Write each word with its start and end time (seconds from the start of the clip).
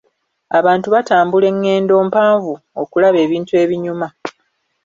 Abantu 0.59 0.87
batambula 0.95 1.45
engendo 1.53 1.93
mpanvu 2.09 2.53
okulaba 2.81 3.17
ebintu 3.25 3.53
ebinyuma. 3.63 4.07